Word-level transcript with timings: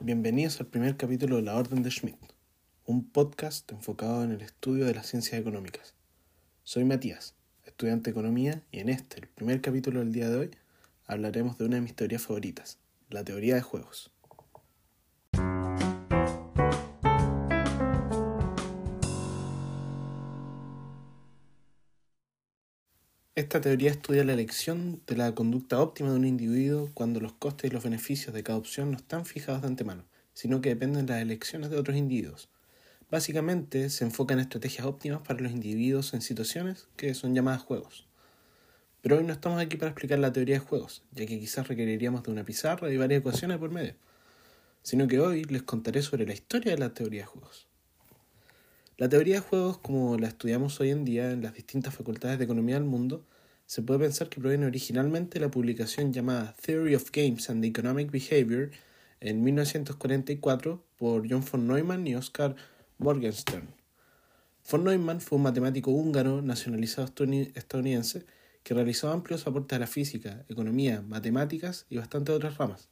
Bienvenidos 0.00 0.60
al 0.60 0.66
primer 0.66 0.98
capítulo 0.98 1.36
de 1.36 1.42
La 1.42 1.56
Orden 1.56 1.82
de 1.82 1.90
Schmidt, 1.90 2.18
un 2.84 3.08
podcast 3.08 3.72
enfocado 3.72 4.22
en 4.24 4.30
el 4.30 4.42
estudio 4.42 4.84
de 4.84 4.94
las 4.94 5.06
ciencias 5.06 5.40
económicas. 5.40 5.94
Soy 6.64 6.84
Matías, 6.84 7.34
estudiante 7.64 8.10
de 8.10 8.10
economía, 8.10 8.62
y 8.70 8.80
en 8.80 8.90
este, 8.90 9.20
el 9.20 9.28
primer 9.28 9.62
capítulo 9.62 10.00
del 10.00 10.12
día 10.12 10.28
de 10.28 10.36
hoy, 10.36 10.50
hablaremos 11.06 11.56
de 11.56 11.64
una 11.64 11.76
de 11.76 11.80
mis 11.80 11.96
teorías 11.96 12.22
favoritas, 12.22 12.78
la 13.08 13.24
teoría 13.24 13.54
de 13.54 13.62
juegos. 13.62 14.12
Esta 23.36 23.60
teoría 23.60 23.90
estudia 23.90 24.24
la 24.24 24.32
elección 24.32 25.02
de 25.06 25.14
la 25.14 25.34
conducta 25.34 25.78
óptima 25.78 26.08
de 26.08 26.16
un 26.16 26.24
individuo 26.24 26.88
cuando 26.94 27.20
los 27.20 27.34
costes 27.34 27.70
y 27.70 27.74
los 27.74 27.84
beneficios 27.84 28.32
de 28.32 28.42
cada 28.42 28.58
opción 28.58 28.90
no 28.90 28.96
están 28.96 29.26
fijados 29.26 29.60
de 29.60 29.68
antemano, 29.68 30.06
sino 30.32 30.62
que 30.62 30.70
dependen 30.70 31.04
de 31.04 31.12
las 31.12 31.20
elecciones 31.20 31.68
de 31.68 31.76
otros 31.76 31.98
individuos. 31.98 32.48
Básicamente 33.10 33.90
se 33.90 34.04
enfoca 34.04 34.32
en 34.32 34.40
estrategias 34.40 34.86
óptimas 34.86 35.20
para 35.20 35.40
los 35.40 35.52
individuos 35.52 36.14
en 36.14 36.22
situaciones 36.22 36.88
que 36.96 37.12
son 37.12 37.34
llamadas 37.34 37.60
juegos. 37.60 38.06
Pero 39.02 39.18
hoy 39.18 39.24
no 39.24 39.34
estamos 39.34 39.60
aquí 39.60 39.76
para 39.76 39.90
explicar 39.90 40.18
la 40.18 40.32
teoría 40.32 40.54
de 40.54 40.64
juegos, 40.64 41.02
ya 41.12 41.26
que 41.26 41.38
quizás 41.38 41.68
requeriríamos 41.68 42.22
de 42.22 42.32
una 42.32 42.42
pizarra 42.42 42.90
y 42.90 42.96
varias 42.96 43.20
ecuaciones 43.20 43.58
por 43.58 43.70
medio, 43.70 43.96
sino 44.82 45.06
que 45.08 45.20
hoy 45.20 45.44
les 45.44 45.62
contaré 45.62 46.00
sobre 46.00 46.24
la 46.24 46.32
historia 46.32 46.72
de 46.72 46.78
la 46.78 46.94
teoría 46.94 47.20
de 47.20 47.26
juegos. 47.26 47.66
La 48.98 49.10
teoría 49.10 49.34
de 49.34 49.40
juegos, 49.40 49.76
como 49.76 50.16
la 50.16 50.28
estudiamos 50.28 50.80
hoy 50.80 50.88
en 50.88 51.04
día 51.04 51.30
en 51.30 51.42
las 51.42 51.52
distintas 51.52 51.94
facultades 51.94 52.38
de 52.38 52.44
economía 52.44 52.76
del 52.76 52.84
mundo, 52.84 53.26
se 53.66 53.82
puede 53.82 54.00
pensar 54.00 54.30
que 54.30 54.40
proviene 54.40 54.64
originalmente 54.64 55.38
de 55.38 55.44
la 55.44 55.50
publicación 55.50 56.14
llamada 56.14 56.56
Theory 56.62 56.94
of 56.94 57.10
Games 57.12 57.50
and 57.50 57.62
Economic 57.62 58.10
Behavior 58.10 58.70
en 59.20 59.44
1944 59.44 60.82
por 60.96 61.30
John 61.30 61.44
von 61.44 61.68
Neumann 61.68 62.06
y 62.06 62.14
Oscar 62.14 62.56
Morgenstern. 62.96 63.68
Von 64.70 64.84
Neumann 64.84 65.20
fue 65.20 65.36
un 65.36 65.42
matemático 65.42 65.90
húngaro 65.90 66.40
nacionalizado 66.40 67.06
estadounidense 67.06 68.24
que 68.62 68.72
realizó 68.72 69.10
amplios 69.10 69.46
aportes 69.46 69.76
a 69.76 69.80
la 69.80 69.86
física, 69.88 70.46
economía, 70.48 71.02
matemáticas 71.02 71.84
y 71.90 71.98
bastantes 71.98 72.34
otras 72.34 72.56
ramas. 72.56 72.88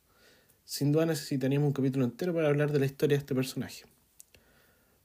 Sin 0.66 0.92
duda 0.92 1.06
necesitaríamos 1.06 1.68
un 1.68 1.72
capítulo 1.72 2.04
entero 2.04 2.34
para 2.34 2.48
hablar 2.48 2.72
de 2.72 2.80
la 2.80 2.84
historia 2.84 3.16
de 3.16 3.20
este 3.20 3.34
personaje. 3.34 3.93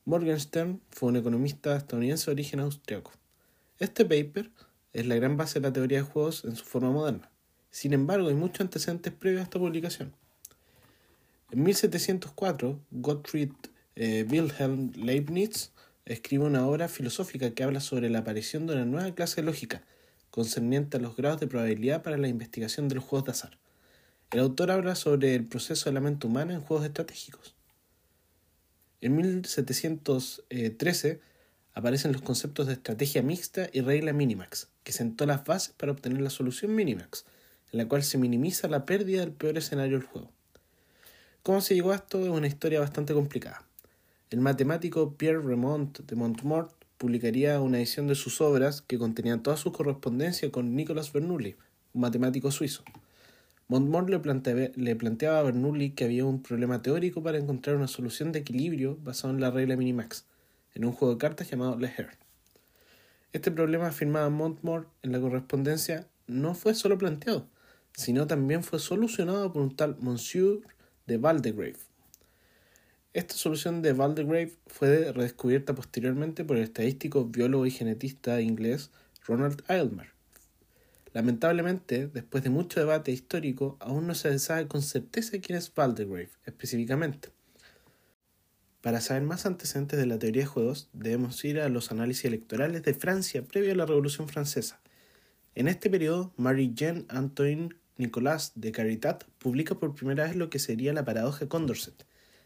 Morgenstern 0.05 0.81
fue 0.89 1.09
un 1.09 1.17
economista 1.17 1.75
estadounidense 1.75 2.25
de 2.25 2.31
origen 2.31 2.59
austriaco. 2.59 3.11
Este 3.77 4.03
paper 4.03 4.51
es 4.93 5.05
la 5.05 5.15
gran 5.15 5.37
base 5.37 5.59
de 5.59 5.67
la 5.67 5.73
teoría 5.73 5.99
de 5.99 6.03
juegos 6.03 6.45
en 6.45 6.55
su 6.55 6.65
forma 6.65 6.91
moderna. 6.91 7.31
Sin 7.69 7.93
embargo, 7.93 8.27
hay 8.27 8.33
muchos 8.33 8.61
antecedentes 8.61 9.13
previos 9.13 9.41
a 9.41 9.43
esta 9.43 9.59
publicación. 9.59 10.13
En 11.51 11.63
1704, 11.63 12.79
Gottfried 12.91 13.51
eh, 13.95 14.25
Wilhelm 14.29 14.91
Leibniz 14.95 15.71
escribe 16.05 16.45
una 16.45 16.65
obra 16.67 16.87
filosófica 16.87 17.51
que 17.51 17.63
habla 17.63 17.79
sobre 17.79 18.09
la 18.09 18.19
aparición 18.19 18.65
de 18.65 18.73
una 18.73 18.85
nueva 18.85 19.13
clase 19.13 19.43
lógica, 19.43 19.83
concerniente 20.31 20.97
a 20.97 20.99
los 20.99 21.15
grados 21.15 21.39
de 21.39 21.47
probabilidad 21.47 22.01
para 22.01 22.17
la 22.17 22.27
investigación 22.27 22.87
de 22.87 22.95
los 22.95 23.03
juegos 23.03 23.25
de 23.25 23.31
azar. 23.31 23.57
El 24.31 24.39
autor 24.39 24.71
habla 24.71 24.95
sobre 24.95 25.35
el 25.35 25.45
proceso 25.45 25.89
de 25.89 25.93
la 25.93 26.01
mente 26.01 26.27
humana 26.27 26.53
en 26.53 26.61
juegos 26.61 26.85
estratégicos. 26.85 27.55
En 29.01 29.15
1713 29.15 31.21
aparecen 31.73 32.11
los 32.11 32.21
conceptos 32.21 32.67
de 32.67 32.73
estrategia 32.73 33.23
mixta 33.23 33.69
y 33.71 33.81
regla 33.81 34.11
minimax, 34.11 34.67
que 34.83 34.91
sentó 34.91 35.25
las 35.25 35.45
bases 35.45 35.73
para 35.77 35.93
obtener 35.93 36.21
la 36.21 36.29
solución 36.29 36.75
minimax, 36.75 37.25
en 37.71 37.77
la 37.77 37.87
cual 37.87 38.03
se 38.03 38.17
minimiza 38.17 38.67
la 38.67 38.85
pérdida 38.85 39.21
del 39.21 39.31
peor 39.31 39.57
escenario 39.57 39.97
del 39.97 40.07
juego. 40.07 40.31
¿Cómo 41.43 41.61
se 41.61 41.75
llegó 41.75 41.93
a 41.93 41.95
esto? 41.95 42.21
Es 42.21 42.29
una 42.29 42.47
historia 42.47 42.81
bastante 42.81 43.13
complicada. 43.13 43.63
El 44.29 44.41
matemático 44.41 45.15
Pierre 45.15 45.41
Remont 45.41 45.99
de 45.99 46.15
Montmort 46.15 46.73
publicaría 46.97 47.61
una 47.61 47.77
edición 47.77 48.07
de 48.07 48.15
sus 48.15 48.41
obras 48.41 48.81
que 48.81 48.99
contenían 48.99 49.41
toda 49.41 49.55
su 49.55 49.71
correspondencia 49.71 50.51
con 50.51 50.75
Nicolas 50.75 51.13
Bernoulli, 51.13 51.55
un 51.93 52.01
matemático 52.01 52.51
suizo. 52.51 52.83
Montmort 53.71 54.09
le, 54.09 54.95
planteaba 54.95 55.37
a 55.37 55.43
Bernoulli 55.43 55.91
que 55.91 56.05
había 56.05 56.25
un 56.25 56.41
problema 56.41 56.81
teórico 56.81 57.21
para 57.21 57.37
encontrar 57.37 57.75
una 57.75 57.87
solución 57.87 58.31
de 58.31 58.39
equilibrio 58.39 58.97
basado 59.03 59.31
en 59.31 59.39
la 59.39 59.51
regla 59.51 59.75
minimax, 59.75 60.25
en 60.73 60.85
un 60.85 60.91
juego 60.91 61.13
de 61.13 61.19
cartas 61.19 61.51
llamado 61.51 61.77
Le 61.77 61.87
Hare. 61.89 62.17
Este 63.31 63.51
problema, 63.51 63.85
afirmaba 63.85 64.27
Montmort 64.31 64.89
en 65.03 65.11
la 65.11 65.19
correspondencia, 65.21 66.07
no 66.25 66.55
fue 66.55 66.73
solo 66.73 66.97
planteado, 66.97 67.45
sino 67.93 68.25
también 68.25 68.63
fue 68.63 68.79
solucionado 68.79 69.53
por 69.53 69.61
un 69.61 69.75
tal 69.75 69.97
Monsieur 69.99 70.61
de 71.05 71.17
Valdegrave. 71.17 71.77
Esta 73.13 73.35
solución 73.35 73.83
de 73.83 73.93
Valdegrave 73.93 74.57
fue 74.65 75.11
redescubierta 75.11 75.75
posteriormente 75.75 76.43
por 76.43 76.57
el 76.57 76.63
estadístico, 76.63 77.25
biólogo 77.25 77.67
y 77.67 77.71
genetista 77.71 78.41
inglés 78.41 78.89
Ronald 79.27 79.61
Aylmer. 79.67 80.18
Lamentablemente, 81.13 82.07
después 82.07 82.43
de 82.43 82.49
mucho 82.49 82.79
debate 82.79 83.11
histórico, 83.11 83.77
aún 83.79 84.05
no 84.07 84.15
se 84.15 84.37
sabe 84.39 84.67
con 84.67 84.81
certeza 84.81 85.39
quién 85.39 85.57
es 85.57 85.73
Valdegrave 85.73 86.29
específicamente. 86.45 87.29
Para 88.81 89.01
saber 89.01 89.23
más 89.23 89.45
antecedentes 89.45 89.99
de 89.99 90.05
la 90.05 90.19
teoría 90.19 90.43
de 90.43 90.47
juegos, 90.47 90.89
debemos 90.93 91.43
ir 91.43 91.59
a 91.59 91.67
los 91.67 91.91
análisis 91.91 92.25
electorales 92.25 92.83
de 92.83 92.93
Francia 92.93 93.43
previo 93.43 93.73
a 93.73 93.75
la 93.75 93.85
Revolución 93.85 94.29
Francesa. 94.29 94.79
En 95.55 95.67
este 95.67 95.89
periodo, 95.89 96.31
Marie-Jeanne 96.37 97.05
Antoine 97.09 97.69
Nicolas 97.97 98.53
de 98.55 98.71
Caritat 98.71 99.25
publica 99.39 99.75
por 99.75 99.95
primera 99.95 100.23
vez 100.23 100.37
lo 100.37 100.49
que 100.49 100.59
sería 100.59 100.93
la 100.93 101.03
paradoja 101.03 101.49
Condorcet, 101.49 102.05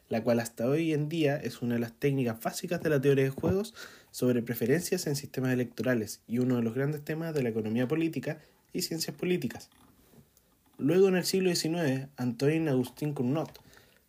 la 0.09 0.23
cual 0.23 0.39
hasta 0.39 0.67
hoy 0.67 0.93
en 0.93 1.09
día 1.09 1.37
es 1.37 1.61
una 1.61 1.75
de 1.75 1.79
las 1.79 1.93
técnicas 1.93 2.39
básicas 2.41 2.81
de 2.81 2.89
la 2.89 3.01
teoría 3.01 3.25
de 3.25 3.29
juegos 3.29 3.73
sobre 4.11 4.41
preferencias 4.41 5.07
en 5.07 5.15
sistemas 5.15 5.53
electorales 5.53 6.21
y 6.27 6.39
uno 6.39 6.57
de 6.57 6.63
los 6.63 6.75
grandes 6.75 7.03
temas 7.03 7.33
de 7.33 7.43
la 7.43 7.49
economía 7.49 7.87
política 7.87 8.39
y 8.73 8.81
ciencias 8.81 9.15
políticas. 9.15 9.69
Luego, 10.77 11.07
en 11.07 11.15
el 11.15 11.23
siglo 11.23 11.53
XIX, 11.53 12.07
Antoine 12.17 12.69
Agustin 12.69 13.13
Cournot 13.13 13.59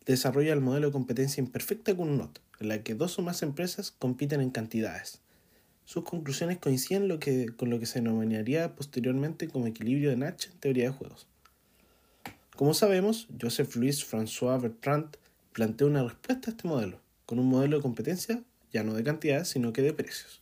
desarrolla 0.05 0.53
el 0.53 0.61
modelo 0.61 0.87
de 0.87 0.93
competencia 0.93 1.41
imperfecta 1.41 1.95
con 1.95 2.17
NOT, 2.17 2.39
en 2.59 2.67
la 2.67 2.83
que 2.83 2.95
dos 2.95 3.17
o 3.19 3.21
más 3.21 3.43
empresas 3.43 3.91
compiten 3.91 4.41
en 4.41 4.51
cantidades. 4.51 5.21
Sus 5.85 6.03
conclusiones 6.03 6.57
coinciden 6.57 7.07
lo 7.07 7.19
que, 7.19 7.47
con 7.55 7.69
lo 7.69 7.79
que 7.79 7.85
se 7.85 7.99
denominaría 7.99 8.75
posteriormente 8.75 9.47
como 9.47 9.67
equilibrio 9.67 10.09
de 10.09 10.17
Nash 10.17 10.47
en 10.51 10.59
teoría 10.59 10.85
de 10.85 10.89
juegos. 10.89 11.27
Como 12.55 12.73
sabemos, 12.73 13.27
Joseph 13.39 13.75
Louis 13.75 14.03
François 14.03 14.61
Bertrand 14.61 15.17
plantea 15.55 15.87
una 15.87 16.03
respuesta 16.03 16.49
a 16.49 16.51
este 16.51 16.67
modelo, 16.67 16.99
con 17.25 17.39
un 17.39 17.47
modelo 17.47 17.77
de 17.77 17.81
competencia 17.81 18.43
ya 18.73 18.83
no 18.83 18.93
de 18.93 19.05
cantidades, 19.05 19.47
sino 19.47 19.71
que 19.71 19.81
de 19.81 19.93
precios. 19.93 20.41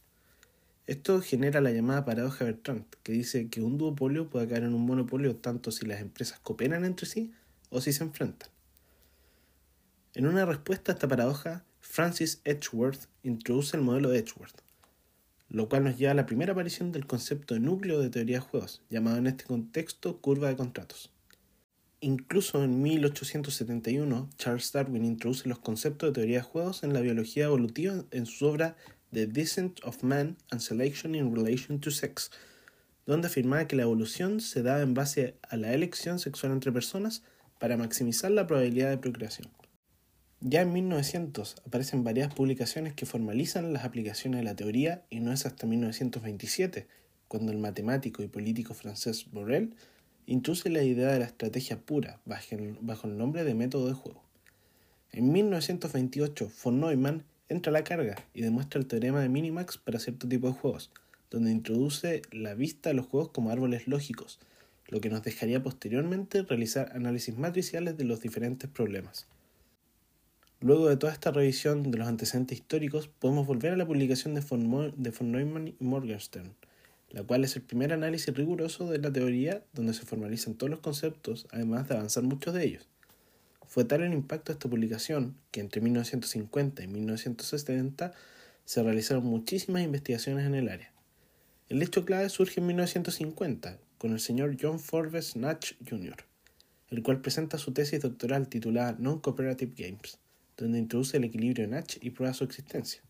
Esto 0.88 1.22
genera 1.22 1.62
la 1.62 1.70
llamada 1.70 2.04
paradoja 2.04 2.46
Bertrand, 2.46 2.86
que 3.04 3.12
dice 3.12 3.48
que 3.48 3.62
un 3.62 3.78
duopolio 3.78 4.28
puede 4.28 4.48
caer 4.48 4.64
en 4.64 4.74
un 4.74 4.88
monopolio 4.88 5.36
tanto 5.36 5.70
si 5.70 5.86
las 5.86 6.02
empresas 6.02 6.40
cooperan 6.40 6.84
entre 6.84 7.06
sí 7.06 7.32
o 7.70 7.80
si 7.80 7.94
se 7.94 8.04
enfrentan. 8.04 8.50
En 10.16 10.26
una 10.26 10.48
respuesta 10.48 10.92
a 10.92 10.96
esta 10.96 11.08
paradoja, 11.08 11.64
Francis 11.80 12.42
Edgeworth 12.44 13.06
introduce 13.22 13.78
el 13.78 13.84
modelo 13.84 14.10
de 14.10 14.18
Edgeworth, 14.18 14.64
lo 15.48 15.70
cual 15.70 15.84
nos 15.84 16.00
lleva 16.00 16.14
a 16.14 16.16
la 16.16 16.26
primera 16.26 16.54
aparición 16.54 16.92
del 16.92 17.06
concepto 17.06 17.54
de 17.54 17.60
núcleo 17.60 18.00
de 18.00 18.10
teoría 18.10 18.38
de 18.38 18.46
juegos, 18.48 18.82
llamado 18.90 19.18
en 19.18 19.28
este 19.28 19.44
contexto 19.44 20.20
curva 20.22 20.48
de 20.48 20.56
contratos. 20.56 21.13
Incluso 22.04 22.62
en 22.62 22.82
1871, 22.82 24.30
Charles 24.36 24.74
Darwin 24.74 25.06
introduce 25.06 25.48
los 25.48 25.60
conceptos 25.60 26.10
de 26.10 26.14
teoría 26.14 26.40
de 26.40 26.44
juegos 26.44 26.84
en 26.84 26.92
la 26.92 27.00
biología 27.00 27.46
evolutiva 27.46 28.04
en 28.12 28.26
su 28.26 28.46
obra 28.46 28.76
The 29.14 29.26
Descent 29.26 29.80
of 29.86 30.04
Man 30.04 30.36
and 30.52 30.60
Selection 30.60 31.16
in 31.16 31.34
Relation 31.34 31.80
to 31.80 31.92
Sex, 31.92 32.30
donde 33.06 33.28
afirmaba 33.28 33.70
que 33.70 33.78
la 33.78 33.84
evolución 33.84 34.42
se 34.42 34.64
da 34.64 34.82
en 34.82 34.94
base 34.94 35.38
a 35.48 35.56
la 35.56 35.72
elección 35.74 36.20
sexual 36.20 36.52
entre 36.52 36.74
personas 36.74 37.24
para 37.58 37.78
maximizar 37.78 38.32
la 38.32 38.48
probabilidad 38.48 38.90
de 38.90 38.98
procreación. 38.98 39.50
Ya 40.42 40.60
en 40.60 40.74
1900 40.74 41.56
aparecen 41.66 42.04
varias 42.04 42.34
publicaciones 42.34 42.94
que 42.96 43.06
formalizan 43.06 43.72
las 43.72 43.86
aplicaciones 43.86 44.42
de 44.42 44.44
la 44.44 44.58
teoría 44.58 45.06
y 45.10 45.22
no 45.22 45.32
es 45.32 45.46
hasta 45.46 45.68
1927 45.68 46.86
cuando 47.30 47.54
el 47.54 47.60
matemático 47.60 48.22
y 48.24 48.28
político 48.28 48.74
francés 48.74 49.32
Borel 49.32 49.74
introduce 50.26 50.70
la 50.70 50.84
idea 50.84 51.12
de 51.12 51.20
la 51.20 51.26
estrategia 51.26 51.80
pura 51.80 52.20
bajo 52.26 53.08
el 53.08 53.18
nombre 53.18 53.44
de 53.44 53.54
método 53.54 53.88
de 53.88 53.94
juego. 53.94 54.22
En 55.12 55.32
1928 55.32 56.52
von 56.64 56.80
Neumann 56.80 57.24
entra 57.50 57.70
a 57.70 57.74
la 57.74 57.84
carga 57.84 58.16
y 58.34 58.42
demuestra 58.42 58.80
el 58.80 58.88
teorema 58.88 59.22
de 59.22 59.30
Minimax 59.30 59.78
para 59.78 60.00
cierto 60.00 60.28
tipo 60.28 60.48
de 60.48 60.54
juegos, 60.54 60.92
donde 61.30 61.52
introduce 61.52 62.22
la 62.32 62.54
vista 62.54 62.90
de 62.90 62.96
los 62.96 63.06
juegos 63.06 63.30
como 63.30 63.52
árboles 63.52 63.88
lógicos, 63.88 64.40
lo 64.88 65.02
que 65.02 65.10
nos 65.10 65.24
dejaría 65.24 65.62
posteriormente 65.62 66.44
realizar 66.44 66.92
análisis 66.96 67.38
matriciales 67.38 67.98
de 67.98 68.06
los 68.06 68.22
diferentes 68.22 68.70
problemas. 68.70 69.28
Luego 70.62 70.88
de 70.88 70.98
toda 70.98 71.12
esta 71.12 71.32
revisión 71.32 71.92
de 71.92 71.98
los 71.98 72.08
antecedentes 72.08 72.60
históricos, 72.60 73.08
podemos 73.08 73.46
volver 73.46 73.74
a 73.74 73.78
la 73.78 73.86
publicación 73.86 74.34
de 74.34 74.42
von, 74.42 75.32
Neumann 75.32 75.68
y 75.68 75.76
Morgenstern, 75.84 76.56
la 77.14 77.24
cual 77.24 77.44
es 77.44 77.56
el 77.56 77.62
primer 77.62 77.94
análisis 77.94 78.34
riguroso 78.34 78.90
de 78.92 78.98
la 78.98 79.14
teoría 79.14 79.64
donde 79.74 79.94
se 79.94 80.06
formalizan 80.06 80.56
todos 80.56 80.72
los 80.72 80.80
conceptos, 80.80 81.48
además 81.52 81.88
de 81.88 81.96
avanzar 81.96 82.24
muchos 82.24 82.54
de 82.56 82.66
ellos. 82.66 82.90
Fue 83.68 83.86
tal 83.86 84.02
el 84.02 84.14
impacto 84.14 84.52
de 84.52 84.58
esta 84.58 84.70
publicación 84.70 85.38
que 85.52 85.62
entre 85.62 85.80
1950 85.80 86.84
y 86.84 86.88
1970 86.88 88.14
se 88.66 88.84
realizaron 88.84 89.26
muchísimas 89.26 89.84
investigaciones 89.84 90.46
en 90.46 90.56
el 90.56 90.70
área. 90.70 90.92
El 91.70 91.82
hecho 91.82 92.04
clave 92.04 92.30
surge 92.30 92.60
en 92.60 92.68
1950 92.68 93.78
con 94.00 94.12
el 94.12 94.20
señor 94.20 94.58
John 94.60 94.80
Forbes 94.80 95.36
Natch 95.36 95.74
Jr., 95.88 96.18
el 96.90 97.04
cual 97.04 97.22
presenta 97.22 97.58
su 97.58 97.74
tesis 97.74 98.02
doctoral 98.02 98.48
titulada 98.48 98.96
Non-Cooperative 99.00 99.74
Games, 99.78 100.20
donde 100.58 100.80
introduce 100.80 101.18
el 101.18 101.26
equilibrio 101.26 101.68
Natch 101.68 101.98
y 102.02 102.10
prueba 102.10 102.34
su 102.34 102.44
existencia. 102.44 103.02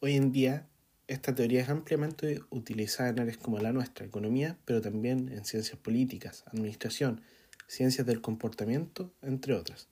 Hoy 0.00 0.16
en 0.16 0.32
día, 0.32 0.66
esta 1.08 1.34
teoría 1.34 1.62
es 1.62 1.68
ampliamente 1.68 2.40
utilizada 2.50 3.10
en 3.10 3.20
áreas 3.20 3.36
como 3.36 3.58
la 3.58 3.72
nuestra, 3.72 4.06
economía, 4.06 4.56
pero 4.64 4.80
también 4.80 5.28
en 5.30 5.44
ciencias 5.44 5.78
políticas, 5.78 6.44
administración, 6.46 7.20
ciencias 7.66 8.06
del 8.06 8.20
comportamiento, 8.20 9.12
entre 9.22 9.54
otras. 9.54 9.88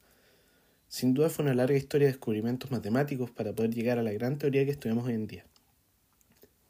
Sin 0.88 1.14
duda 1.14 1.30
fue 1.30 1.44
una 1.44 1.54
larga 1.54 1.76
historia 1.76 2.06
de 2.06 2.12
descubrimientos 2.12 2.70
matemáticos 2.70 3.30
para 3.30 3.52
poder 3.52 3.74
llegar 3.74 3.98
a 3.98 4.02
la 4.02 4.12
gran 4.12 4.38
teoría 4.38 4.64
que 4.64 4.72
estudiamos 4.72 5.06
hoy 5.06 5.14
en 5.14 5.26
día. 5.26 5.44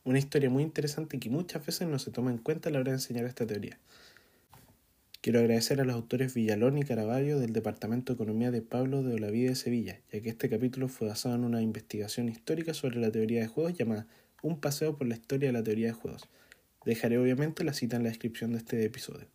Una 0.05 0.19
historia 0.19 0.51
muy 0.51 0.63
interesante 0.63 1.19
que 1.19 1.31
muchas 1.31 1.65
veces 1.65 1.89
no 1.89 1.99
se 1.99 2.11
toma 2.11 2.31
en 2.31 2.39
cuenta 2.39 2.69
a 2.69 2.73
la 2.73 2.81
hora 2.81 2.91
de 2.91 2.97
enseñar 2.97 3.25
esta 3.27 3.47
teoría. 3.47 3.79
Quiero 5.21 5.41
agradecer 5.41 5.81
a 5.81 5.85
los 5.85 5.95
autores 5.95 6.33
Villalón 6.33 6.79
y 6.79 6.83
Caraballo 6.83 7.39
del 7.39 7.53
Departamento 7.53 8.13
de 8.13 8.15
Economía 8.15 8.51
de 8.51 8.63
Pablo 8.63 9.03
de 9.03 9.15
Olavide 9.15 9.51
de 9.51 9.55
Sevilla, 9.55 10.01
ya 10.11 10.23
que 10.23 10.31
este 10.31 10.49
capítulo 10.49 10.89
fue 10.89 11.09
basado 11.09 11.35
en 11.35 11.45
una 11.45 11.61
investigación 11.61 12.31
histórica 12.31 12.73
sobre 12.73 12.99
la 12.99 13.11
teoría 13.11 13.43
de 13.43 13.47
juegos 13.47 13.75
llamada 13.77 14.07
Un 14.43 14.61
paseo 14.61 14.97
por 14.97 15.07
la 15.07 15.15
historia 15.15 15.49
de 15.49 15.53
la 15.53 15.63
teoría 15.63 15.89
de 15.89 15.93
juegos. 15.93 16.29
Dejaré 16.85 17.19
obviamente 17.19 17.65
la 17.65 17.75
cita 17.75 17.97
en 17.97 18.05
la 18.05 18.09
descripción 18.09 18.53
de 18.53 18.59
este 18.59 18.85
episodio. 18.85 19.27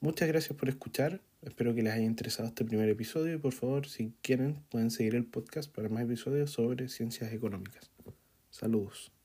Muchas 0.00 0.28
gracias 0.28 0.56
por 0.56 0.68
escuchar, 0.68 1.20
espero 1.42 1.74
que 1.74 1.82
les 1.82 1.94
haya 1.94 2.04
interesado 2.04 2.48
este 2.48 2.64
primer 2.64 2.88
episodio 2.88 3.34
y 3.34 3.38
por 3.38 3.52
favor, 3.52 3.88
si 3.88 4.12
quieren, 4.22 4.62
pueden 4.68 4.90
seguir 4.90 5.14
el 5.14 5.24
podcast 5.24 5.72
para 5.72 5.88
más 5.88 6.04
episodios 6.04 6.50
sobre 6.50 6.88
ciencias 6.88 7.32
económicas. 7.32 7.90
Saludos. 8.50 9.15